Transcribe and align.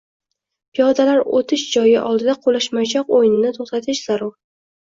Piyodalar 0.77 1.21
o‘tish 1.41 1.67
joyi 1.75 1.93
oldida 2.05 2.37
quvlashmachoq 2.47 3.15
o‘yinini 3.21 3.55
to‘xtatish 3.61 4.05
zarur 4.13 4.37